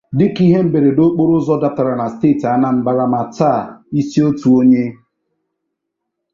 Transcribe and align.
dịka 0.17 0.41
ihe 0.45 0.59
mberede 0.67 1.01
okporo 1.07 1.33
ụzọ 1.39 1.53
dapụtara 1.61 1.93
na 1.99 2.05
steeti 2.13 2.45
Anambra 2.53 3.05
ma 3.13 3.21
taa 3.35 3.59
isi 3.99 4.19
otu 4.27 4.47
onye 4.59 4.83